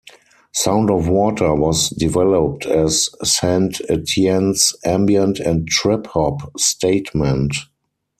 [0.53, 7.53] "Sound of Water" was developed as Saint Etienne's ambient and trip hop statement.